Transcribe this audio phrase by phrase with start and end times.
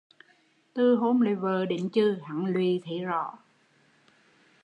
[0.73, 3.37] Từ hôm lấy vợ đến chừ, hắn lụy thấy rõ